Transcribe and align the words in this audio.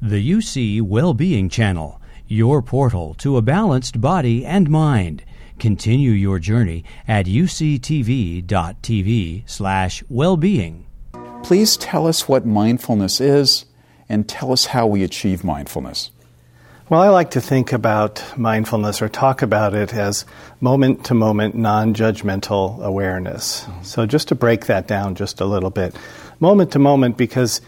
The 0.00 0.30
UC 0.30 0.80
Wellbeing 0.80 1.48
Channel, 1.48 2.00
your 2.28 2.62
portal 2.62 3.14
to 3.14 3.36
a 3.36 3.42
balanced 3.42 4.00
body 4.00 4.46
and 4.46 4.70
mind. 4.70 5.24
Continue 5.58 6.12
your 6.12 6.38
journey 6.38 6.84
at 7.08 7.26
uctv.tv 7.26 8.42
slash 9.44 10.04
wellbeing. 10.08 10.86
Please 11.42 11.76
tell 11.76 12.06
us 12.06 12.28
what 12.28 12.46
mindfulness 12.46 13.20
is 13.20 13.64
and 14.08 14.28
tell 14.28 14.52
us 14.52 14.66
how 14.66 14.86
we 14.86 15.02
achieve 15.02 15.42
mindfulness. 15.42 16.12
Well, 16.88 17.00
I 17.00 17.08
like 17.08 17.32
to 17.32 17.40
think 17.40 17.72
about 17.72 18.22
mindfulness 18.38 19.02
or 19.02 19.08
talk 19.08 19.42
about 19.42 19.74
it 19.74 19.92
as 19.92 20.24
moment 20.60 21.06
to 21.06 21.14
moment, 21.14 21.56
non 21.56 21.92
judgmental 21.92 22.80
awareness. 22.84 23.62
Mm-hmm. 23.62 23.82
So, 23.82 24.06
just 24.06 24.28
to 24.28 24.36
break 24.36 24.66
that 24.66 24.86
down 24.86 25.16
just 25.16 25.40
a 25.40 25.44
little 25.44 25.70
bit, 25.70 25.96
moment 26.38 26.70
to 26.72 26.78
moment, 26.78 27.16
because 27.16 27.60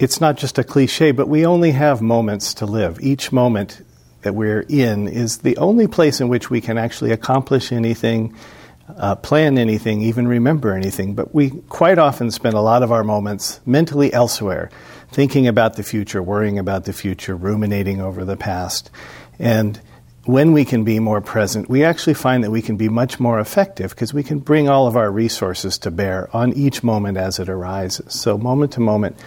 it's 0.00 0.18
not 0.18 0.38
just 0.38 0.58
a 0.58 0.64
cliche, 0.64 1.12
but 1.12 1.28
we 1.28 1.44
only 1.44 1.72
have 1.72 2.00
moments 2.00 2.54
to 2.54 2.66
live. 2.66 2.98
Each 3.02 3.30
moment 3.30 3.84
that 4.22 4.34
we're 4.34 4.62
in 4.62 5.06
is 5.06 5.38
the 5.38 5.58
only 5.58 5.86
place 5.86 6.22
in 6.22 6.28
which 6.28 6.48
we 6.48 6.62
can 6.62 6.78
actually 6.78 7.12
accomplish 7.12 7.70
anything, 7.70 8.34
uh, 8.96 9.14
plan 9.16 9.58
anything, 9.58 10.00
even 10.00 10.26
remember 10.26 10.72
anything. 10.72 11.14
But 11.14 11.34
we 11.34 11.50
quite 11.50 11.98
often 11.98 12.30
spend 12.30 12.54
a 12.54 12.62
lot 12.62 12.82
of 12.82 12.90
our 12.90 13.04
moments 13.04 13.60
mentally 13.66 14.10
elsewhere, 14.10 14.70
thinking 15.12 15.46
about 15.46 15.76
the 15.76 15.82
future, 15.82 16.22
worrying 16.22 16.58
about 16.58 16.86
the 16.86 16.94
future, 16.94 17.36
ruminating 17.36 18.00
over 18.00 18.24
the 18.24 18.38
past. 18.38 18.90
And 19.38 19.78
when 20.24 20.52
we 20.52 20.64
can 20.64 20.82
be 20.82 20.98
more 20.98 21.20
present, 21.20 21.68
we 21.68 21.84
actually 21.84 22.14
find 22.14 22.42
that 22.42 22.50
we 22.50 22.62
can 22.62 22.76
be 22.76 22.88
much 22.88 23.20
more 23.20 23.38
effective 23.38 23.90
because 23.90 24.14
we 24.14 24.22
can 24.22 24.38
bring 24.38 24.66
all 24.66 24.86
of 24.86 24.96
our 24.96 25.10
resources 25.10 25.76
to 25.78 25.90
bear 25.90 26.34
on 26.34 26.54
each 26.54 26.82
moment 26.82 27.18
as 27.18 27.38
it 27.38 27.50
arises. 27.50 28.14
So, 28.14 28.38
moment 28.38 28.72
to 28.72 28.80
moment, 28.80 29.18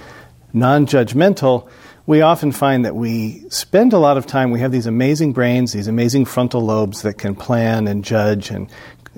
non 0.53 0.85
judgmental, 0.85 1.67
we 2.05 2.21
often 2.21 2.51
find 2.51 2.85
that 2.85 2.95
we 2.95 3.43
spend 3.49 3.93
a 3.93 3.97
lot 3.97 4.17
of 4.17 4.25
time, 4.25 4.51
we 4.51 4.59
have 4.59 4.71
these 4.71 4.85
amazing 4.85 5.33
brains, 5.33 5.73
these 5.73 5.87
amazing 5.87 6.25
frontal 6.25 6.61
lobes 6.61 7.01
that 7.01 7.17
can 7.17 7.35
plan 7.35 7.87
and 7.87 8.03
judge 8.03 8.49
and, 8.49 8.69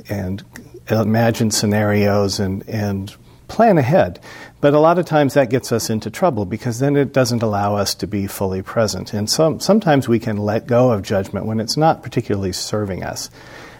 and 0.08 0.44
imagine 0.90 1.52
scenarios 1.52 2.40
and, 2.40 2.68
and 2.70 3.16
plan 3.48 3.78
ahead. 3.78 4.20
But 4.62 4.74
a 4.74 4.80
lot 4.80 4.98
of 4.98 5.06
times 5.06 5.34
that 5.34 5.50
gets 5.50 5.72
us 5.72 5.90
into 5.90 6.10
trouble 6.10 6.46
because 6.46 6.80
then 6.80 6.96
it 6.96 7.14
doesn't 7.14 7.44
allow 7.44 7.76
us 7.76 7.94
to 7.96 8.08
be 8.08 8.28
fully 8.28 8.62
present. 8.62 9.14
And 9.14 9.30
some, 9.30 9.60
sometimes 9.60 10.08
we 10.08 10.20
can 10.20 10.38
let 10.38 10.68
go 10.68 10.92
of 10.92 11.04
judgment 11.04 11.46
when 11.46 11.60
it's 11.60 11.78
not 11.78 12.04
particularly 12.04 12.52
serving 12.52 13.04
us. 13.04 13.30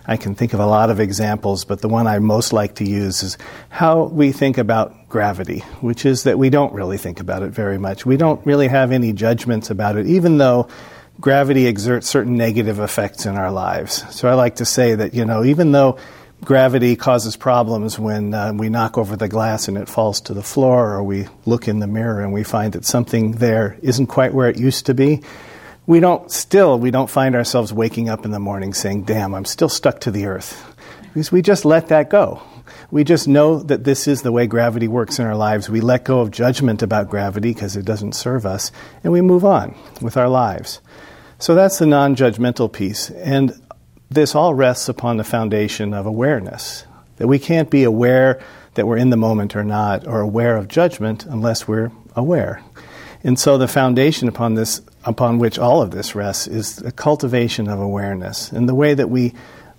I 0.08 0.18
can 0.18 0.36
think 0.36 0.54
of 0.54 0.60
a 0.60 0.66
lot 0.66 0.90
of 0.90 1.00
examples, 1.00 1.66
but 1.66 1.82
the 1.82 1.90
one 1.90 2.08
I 2.08 2.20
most 2.20 2.54
like 2.54 2.76
to 2.76 2.86
use 2.86 3.24
is 3.24 3.38
how 3.70 4.04
we 4.04 4.32
think 4.32 4.58
about 4.58 5.10
gravity, 5.10 5.60
which 5.82 6.06
is 6.06 6.24
that 6.24 6.38
we 6.38 6.50
don't 6.50 6.74
really 6.74 6.98
think 6.98 7.20
about 7.20 7.44
it 7.44 7.52
very 7.52 7.78
much. 7.78 8.06
We 8.06 8.18
don't 8.18 8.46
really 8.46 8.68
have 8.68 8.92
any 8.92 9.14
judgments 9.14 9.70
about 9.70 9.98
it, 9.98 10.06
even 10.06 10.38
though 10.38 10.68
gravity 11.20 11.68
exerts 11.68 12.08
certain 12.08 12.36
negative 12.36 12.80
effects 12.80 13.26
in 13.26 13.36
our 13.36 13.52
lives. 13.52 14.04
So 14.14 14.28
I 14.28 14.34
like 14.34 14.58
to 14.58 14.66
say 14.66 14.96
that, 14.96 15.14
you 15.14 15.26
know, 15.26 15.44
even 15.44 15.72
though 15.72 15.98
gravity 16.44 16.96
causes 16.96 17.36
problems 17.36 17.98
when 17.98 18.34
uh, 18.34 18.54
we 18.54 18.70
knock 18.70 18.98
over 18.98 19.16
the 19.16 19.28
glass 19.28 19.68
and 19.68 19.78
it 19.78 19.90
falls 19.90 20.22
to 20.22 20.34
the 20.34 20.44
floor, 20.44 20.94
or 20.94 21.04
we 21.04 21.28
look 21.46 21.68
in 21.68 21.80
the 21.80 21.88
mirror 21.88 22.22
and 22.22 22.34
we 22.34 22.44
find 22.44 22.74
that 22.74 22.86
something 22.86 23.34
there 23.34 23.78
isn't 23.82 24.08
quite 24.08 24.34
where 24.34 24.50
it 24.50 24.60
used 24.60 24.86
to 24.86 24.94
be 24.94 25.22
we 25.88 26.00
don't 26.00 26.32
still 26.32 26.80
we 26.80 26.92
don't 26.92 27.10
find 27.10 27.36
ourselves 27.36 27.72
waking 27.72 28.10
up 28.10 28.26
in 28.26 28.32
the 28.32 28.40
morning 28.40 28.74
saying 28.74 29.04
damn 29.04 29.34
i'm 29.34 29.46
still 29.46 29.70
stuck 29.70 30.00
to 30.02 30.12
the 30.12 30.26
earth. 30.26 30.72
Because 31.14 31.32
we 31.32 31.42
just 31.42 31.64
let 31.64 31.88
that 31.88 32.10
go. 32.10 32.42
We 32.92 33.06
just 33.06 33.28
know 33.28 33.60
that 33.60 33.86
this 33.86 34.06
is 34.06 34.22
the 34.22 34.34
way 34.34 34.48
gravity 34.48 34.90
works 34.90 35.18
in 35.18 35.26
our 35.26 35.36
lives. 35.36 35.70
We 35.70 35.80
let 35.80 36.04
go 36.04 36.20
of 36.20 36.30
judgment 36.30 36.84
about 36.84 37.10
gravity 37.10 37.54
because 37.54 37.78
it 37.78 37.86
doesn't 37.86 38.16
serve 38.16 38.46
us 38.46 38.72
and 39.04 39.14
we 39.14 39.22
move 39.22 39.46
on 39.46 39.76
with 40.02 40.18
our 40.18 40.28
lives. 40.28 40.82
So 41.40 41.56
that's 41.56 41.80
the 41.80 41.86
non-judgmental 41.86 42.72
piece 42.72 43.10
and 43.12 43.60
this 44.10 44.36
all 44.36 44.54
rests 44.54 44.90
upon 44.90 45.18
the 45.18 45.24
foundation 45.24 45.94
of 45.94 46.06
awareness 46.06 46.86
that 47.18 47.28
we 47.28 47.40
can't 47.40 47.70
be 47.70 47.84
aware 47.84 48.42
that 48.76 48.86
we're 48.86 48.98
in 48.98 49.10
the 49.10 49.18
moment 49.18 49.56
or 49.56 49.64
not 49.64 50.06
or 50.06 50.20
aware 50.20 50.58
of 50.58 50.68
judgment 50.68 51.26
unless 51.26 51.68
we're 51.68 51.92
aware 52.16 52.62
and 53.26 53.40
so 53.40 53.58
the 53.58 53.68
foundation 53.68 54.28
upon 54.28 54.54
this 54.54 54.82
upon 55.04 55.40
which 55.40 55.58
all 55.58 55.82
of 55.82 55.90
this 55.90 56.14
rests 56.14 56.46
is 56.46 56.76
the 56.76 56.92
cultivation 56.92 57.68
of 57.68 57.80
awareness. 57.80 58.52
And 58.52 58.70
the 58.70 58.76
way 58.76 58.94
that 58.94 59.10
we 59.10 59.34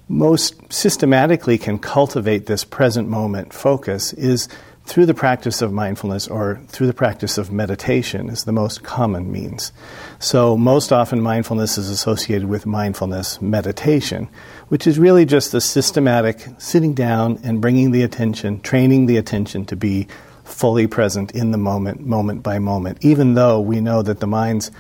most 0.09 0.73
systematically 0.73 1.57
can 1.57 1.79
cultivate 1.79 2.47
this 2.47 2.65
present 2.65 3.09
moment 3.09 3.53
focus 3.53 4.13
is 4.13 4.49
through 4.85 5.07
the 5.07 5.15
practice 5.15 5.63
of 5.63 5.73
mindfulness 5.73 6.27
or 6.27 6.61
through 6.69 6.89
the 6.89 6.95
practice 6.95 7.39
of 7.39 7.53
meditation 7.53 8.29
is 8.29 8.45
the 8.45 8.53
most 8.53 8.83
common 8.83 9.31
means. 9.31 9.73
So 10.19 10.57
most 10.57 10.93
often 10.93 11.21
mindfulness 11.21 11.79
is 11.79 11.89
associated 11.89 12.49
with 12.49 12.67
mindfulness 12.67 13.41
meditation, 13.41 14.29
which 14.69 14.89
is 14.89 14.99
really 14.99 15.25
just 15.25 15.53
the 15.53 15.61
systematic 15.61 16.49
sitting 16.59 16.95
down 16.95 17.39
and 17.45 17.61
bringing 17.61 17.93
the 17.93 18.03
attention, 18.03 18.61
training 18.61 19.07
the 19.07 19.19
attention 19.19 19.67
to 19.67 19.77
be 19.77 20.09
fully 20.47 20.87
present 20.87 21.33
in 21.33 21.51
the 21.51 21.59
moment, 21.59 22.07
moment 22.07 22.43
by 22.43 22.59
moment, 22.59 22.99
even 23.03 23.35
though 23.35 23.61
we 23.61 23.81
know 23.81 24.03
that 24.03 24.21
the 24.21 24.27
mind's 24.27 24.71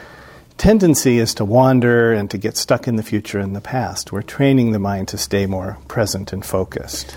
tendency 0.57 1.19
is 1.19 1.35
to 1.35 1.45
wander 1.45 2.13
and 2.13 2.31
to 2.31 2.39
get 2.39 2.57
stuck 2.57 2.89
in 2.89 2.97
the 2.97 3.03
future 3.03 3.39
and 3.39 3.55
the 3.55 3.61
past. 3.61 4.13
We're 4.13 4.23
training 4.23 4.73
the 4.73 4.79
mind 4.79 5.09
to 5.09 5.19
stay 5.19 5.47
more 5.47 5.79
present 5.89 6.33
and 6.33 6.45
focused. 6.45 7.17